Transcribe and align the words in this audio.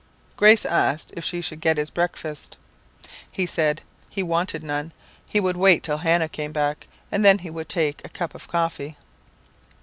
"Grace 0.35 0.65
asked 0.65 1.11
if 1.15 1.23
she 1.23 1.41
should 1.41 1.61
get 1.61 1.77
his 1.77 1.91
breakfast? 1.91 2.57
"He 3.33 3.45
said, 3.45 3.83
'He 4.09 4.23
wanted 4.23 4.63
none. 4.63 4.93
He 5.29 5.39
would 5.39 5.55
wait 5.55 5.83
till 5.83 5.97
Hannah 5.99 6.27
came 6.27 6.51
back, 6.51 6.87
and 7.11 7.23
then 7.23 7.37
he 7.37 7.51
would 7.51 7.69
take 7.69 8.01
a 8.03 8.09
cup 8.09 8.33
of 8.33 8.47
coffee.' 8.47 8.97